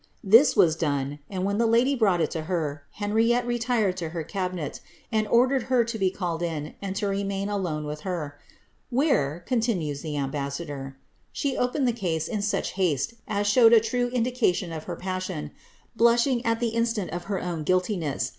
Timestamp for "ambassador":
10.17-10.95